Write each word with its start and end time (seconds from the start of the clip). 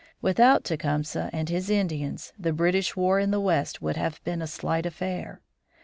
Without 0.19 0.63
Tecumseh 0.63 1.29
and 1.31 1.47
his 1.47 1.69
Indians 1.69 2.33
the 2.35 2.51
British 2.53 2.95
war 2.95 3.19
in 3.19 3.29
the 3.29 3.39
West 3.39 3.83
would 3.83 3.97
have 3.97 4.19
been 4.23 4.41
a 4.41 4.47
slight 4.47 4.87
affair. 4.87 5.41